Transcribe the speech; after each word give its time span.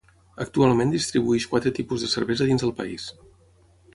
Actualment 0.45 0.93
distribueix 0.93 1.45
quatre 1.51 1.73
tipus 1.79 2.05
de 2.05 2.11
cervesa 2.15 2.47
dins 2.51 2.65
del 2.65 2.75
país. 2.83 3.05